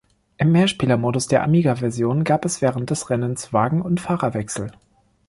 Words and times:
Im 0.39 0.51
Mehrspielermodus 0.51 1.27
der 1.27 1.43
Amiga-Version 1.43 2.23
gab 2.23 2.43
es 2.43 2.59
während 2.59 2.89
des 2.89 3.11
Rennens 3.11 3.53
Wagen- 3.53 3.83
und 3.83 3.99
Fahrerwechsel. 4.01 4.71